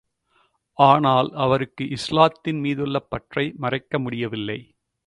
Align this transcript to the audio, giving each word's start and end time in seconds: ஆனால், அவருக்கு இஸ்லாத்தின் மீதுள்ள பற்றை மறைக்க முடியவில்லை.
ஆனால், 0.77 1.29
அவருக்கு 1.35 1.89
இஸ்லாத்தின் 1.89 2.59
மீதுள்ள 2.59 2.99
பற்றை 2.99 3.53
மறைக்க 3.57 3.99
முடியவில்லை. 3.99 4.59